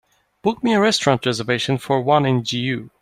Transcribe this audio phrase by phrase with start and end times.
[0.41, 2.89] Book me a restaurant reservation for one in GU